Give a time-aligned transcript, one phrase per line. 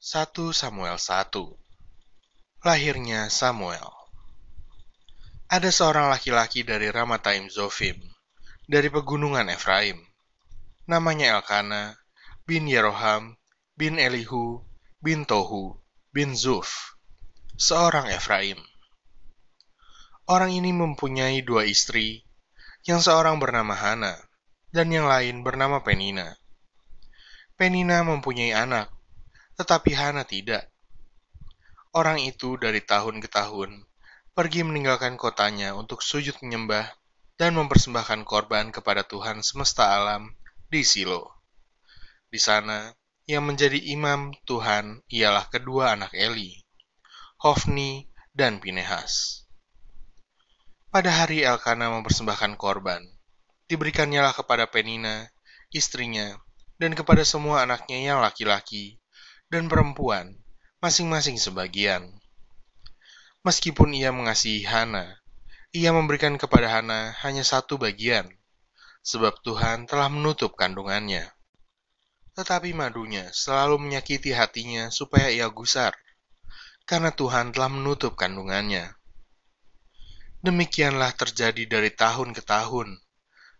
[0.00, 1.28] 1 Samuel 1
[2.64, 3.84] Lahirnya Samuel
[5.44, 8.00] Ada seorang laki-laki dari Ramataim Zofim,
[8.64, 10.00] dari pegunungan Efraim.
[10.88, 12.00] Namanya Elkana,
[12.48, 13.36] bin Yeroham,
[13.76, 14.64] bin Elihu,
[15.04, 15.76] bin Tohu,
[16.16, 16.96] bin Zuf,
[17.60, 18.56] seorang Efraim.
[20.24, 22.24] Orang ini mempunyai dua istri,
[22.88, 24.16] yang seorang bernama Hana,
[24.72, 26.40] dan yang lain bernama Penina.
[27.60, 28.88] Penina mempunyai anak,
[29.60, 30.72] tetapi Hana tidak.
[31.92, 33.84] Orang itu dari tahun ke tahun
[34.32, 36.88] pergi meninggalkan kotanya untuk sujud menyembah
[37.36, 40.32] dan mempersembahkan korban kepada Tuhan semesta alam
[40.72, 41.44] di Silo.
[42.32, 42.88] Di sana,
[43.28, 46.56] yang menjadi imam Tuhan ialah kedua anak Eli,
[47.44, 49.44] Hofni dan Pinehas.
[50.88, 53.04] Pada hari Elkana mempersembahkan korban,
[53.68, 55.28] diberikannya kepada Penina,
[55.68, 56.32] istrinya,
[56.80, 58.99] dan kepada semua anaknya yang laki-laki
[59.50, 60.38] dan perempuan,
[60.78, 62.06] masing-masing sebagian.
[63.42, 65.18] Meskipun ia mengasihi Hana,
[65.74, 68.30] ia memberikan kepada Hana hanya satu bagian,
[69.02, 71.34] sebab Tuhan telah menutup kandungannya.
[72.38, 75.98] Tetapi madunya selalu menyakiti hatinya supaya ia gusar,
[76.86, 78.94] karena Tuhan telah menutup kandungannya.
[80.46, 83.02] Demikianlah terjadi dari tahun ke tahun.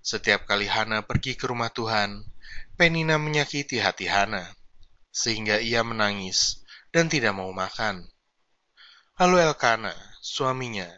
[0.07, 2.25] Setiap kali Hana pergi ke rumah Tuhan,
[2.79, 4.60] Penina menyakiti hati Hana
[5.11, 6.63] sehingga ia menangis
[6.95, 8.07] dan tidak mau makan.
[9.19, 10.89] Lalu Elkana, suaminya,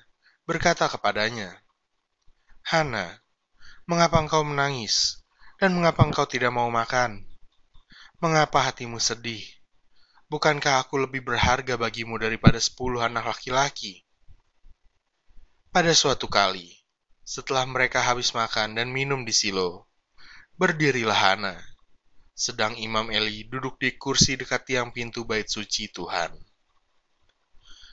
[0.46, 1.58] berkata kepadanya,
[2.62, 3.18] Hana,
[3.88, 5.26] mengapa engkau menangis,
[5.58, 7.26] dan mengapa engkau tidak mau makan?
[8.22, 9.42] Mengapa hatimu sedih?
[10.30, 14.06] Bukankah aku lebih berharga bagimu daripada sepuluh anak laki-laki?
[15.74, 16.70] Pada suatu kali,
[17.26, 19.90] setelah mereka habis makan dan minum di silo,
[20.56, 21.71] berdirilah Hana
[22.32, 26.32] sedang Imam Eli duduk di kursi dekat tiang pintu bait suci Tuhan.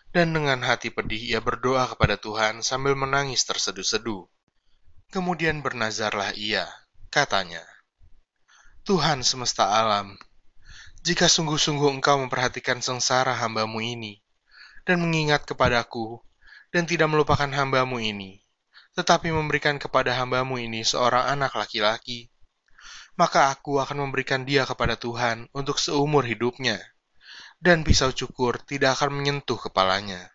[0.10, 4.26] Dan dengan hati pedih ia berdoa kepada Tuhan sambil menangis terseduh-seduh.
[5.14, 6.66] Kemudian bernazarlah ia,
[7.14, 7.62] katanya,
[8.86, 10.18] Tuhan semesta alam,
[11.06, 14.22] jika sungguh-sungguh engkau memperhatikan sengsara hambamu ini,
[14.86, 16.22] dan mengingat kepadaku,
[16.74, 18.42] dan tidak melupakan hambamu ini,
[18.98, 22.30] tetapi memberikan kepada hambamu ini seorang anak laki-laki,
[23.20, 26.80] maka aku akan memberikan dia kepada Tuhan untuk seumur hidupnya,
[27.60, 30.32] dan pisau cukur tidak akan menyentuh kepalanya.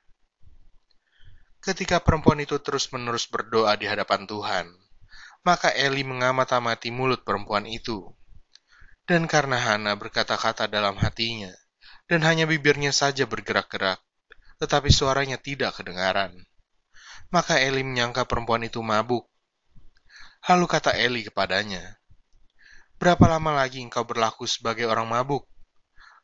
[1.64, 4.68] Ketika perempuan itu terus-menerus berdoa di hadapan Tuhan,
[5.48, 8.04] maka Eli mengamat-amati mulut perempuan itu.
[9.08, 11.56] Dan karena Hana berkata-kata dalam hatinya,
[12.04, 13.96] dan hanya bibirnya saja bergerak-gerak,
[14.60, 16.36] tetapi suaranya tidak kedengaran.
[17.32, 19.24] Maka Eli menyangka perempuan itu mabuk.
[20.44, 22.03] Lalu kata Eli kepadanya,
[23.04, 25.44] Berapa lama lagi engkau berlaku sebagai orang mabuk?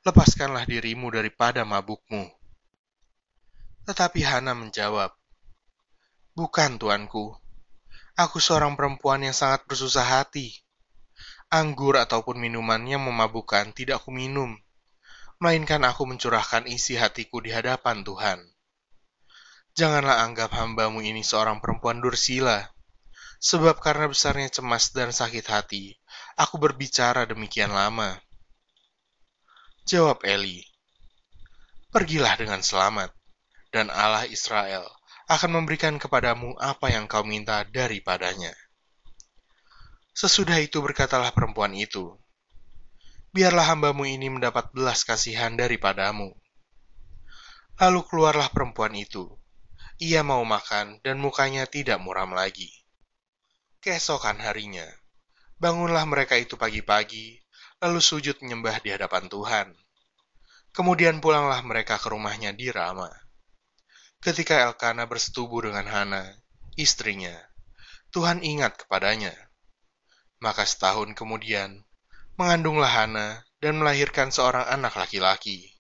[0.00, 2.24] Lepaskanlah dirimu daripada mabukmu.
[3.84, 5.12] Tetapi Hana menjawab,
[6.32, 7.36] Bukan, tuanku.
[8.16, 10.56] Aku seorang perempuan yang sangat bersusah hati.
[11.52, 14.56] Anggur ataupun minuman yang memabukkan tidak aku minum,
[15.36, 18.40] melainkan aku mencurahkan isi hatiku di hadapan Tuhan.
[19.76, 22.72] Janganlah anggap hambamu ini seorang perempuan dursila,
[23.40, 25.96] sebab karena besarnya cemas dan sakit hati,
[26.36, 28.20] aku berbicara demikian lama?
[29.88, 30.60] Jawab Eli,
[31.90, 33.10] Pergilah dengan selamat,
[33.74, 34.86] dan Allah Israel
[35.26, 38.54] akan memberikan kepadamu apa yang kau minta daripadanya.
[40.14, 42.14] Sesudah itu berkatalah perempuan itu,
[43.30, 46.34] Biarlah hambamu ini mendapat belas kasihan daripadamu.
[47.78, 49.30] Lalu keluarlah perempuan itu.
[50.02, 52.79] Ia mau makan dan mukanya tidak muram lagi.
[53.80, 54.84] Keesokan harinya,
[55.56, 57.40] Bangunlah mereka itu pagi-pagi,
[57.80, 59.72] lalu sujud menyembah di hadapan Tuhan.
[60.68, 63.08] Kemudian pulanglah mereka ke rumahnya di Rama.
[64.20, 66.28] Ketika Elkana bersetubuh dengan Hana,
[66.76, 67.32] istrinya,
[68.12, 69.32] Tuhan ingat kepadanya.
[70.44, 71.80] Maka setahun kemudian,
[72.36, 75.72] mengandunglah Hana dan melahirkan seorang anak laki-laki.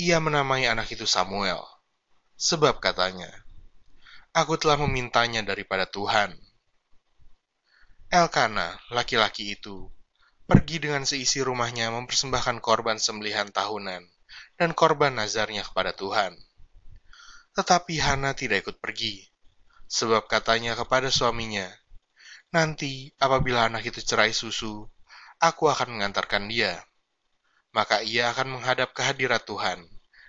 [0.00, 1.60] Ia menamai anak itu Samuel,
[2.40, 3.28] sebab katanya,
[4.32, 6.40] Aku telah memintanya daripada Tuhan
[8.06, 9.90] Elkana, laki-laki itu,
[10.46, 14.06] pergi dengan seisi rumahnya mempersembahkan korban sembelihan tahunan
[14.54, 16.38] dan korban nazarnya kepada Tuhan.
[17.58, 19.26] Tetapi Hana tidak ikut pergi,
[19.90, 21.66] sebab katanya kepada suaminya,
[22.54, 24.86] Nanti apabila anak itu cerai susu,
[25.42, 26.78] aku akan mengantarkan dia.
[27.74, 29.82] Maka ia akan menghadap ke hadirat Tuhan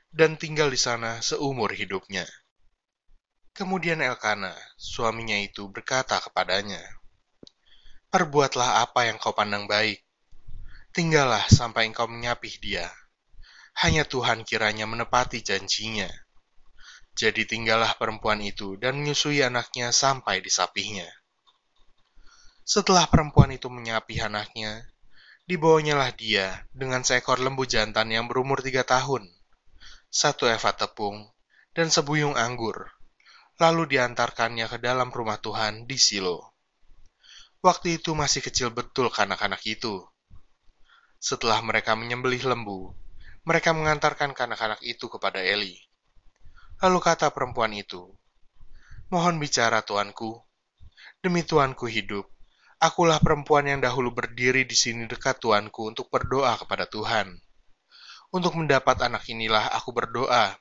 [0.10, 2.26] dan tinggal di sana seumur hidupnya.
[3.54, 6.82] Kemudian Elkana, suaminya itu berkata kepadanya,
[8.08, 10.00] Perbuatlah apa yang kau pandang baik.
[10.96, 12.88] Tinggallah sampai engkau menyapih dia.
[13.78, 16.10] hanya Tuhan kiranya menepati janjinya.
[17.14, 21.06] Jadi tinggallah perempuan itu dan menyusui anaknya sampai disapihnya.
[22.66, 24.82] Setelah perempuan itu menyapi anaknya,
[25.46, 29.30] dibawanyalah dia dengan seekor lembu jantan yang berumur tiga tahun,
[30.10, 31.30] satu eva tepung,
[31.78, 32.90] dan sebuyung anggur,
[33.62, 36.57] lalu diantarkannya ke dalam rumah Tuhan di Silo.
[37.66, 40.06] Waktu itu masih kecil betul kanak-kanak itu.
[41.18, 42.94] Setelah mereka menyembelih lembu,
[43.42, 45.74] mereka mengantarkan kanak-kanak itu kepada Eli.
[46.78, 48.14] Lalu kata perempuan itu,
[49.10, 50.38] Mohon bicara tuanku,
[51.24, 52.30] demi tuanku hidup,
[52.78, 57.42] akulah perempuan yang dahulu berdiri di sini dekat tuanku untuk berdoa kepada Tuhan.
[58.30, 60.54] Untuk mendapat anak inilah aku berdoa,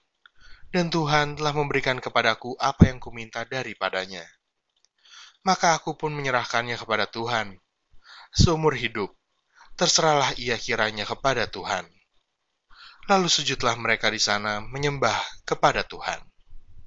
[0.73, 4.25] dan Tuhan telah memberikan kepadaku apa yang kuminta daripadanya.
[5.47, 7.55] Maka aku pun menyerahkannya kepada Tuhan.
[8.35, 9.15] Seumur hidup,
[9.79, 11.87] terserahlah ia kiranya kepada Tuhan.
[13.07, 15.15] Lalu sujudlah mereka di sana menyembah
[15.47, 16.19] kepada Tuhan.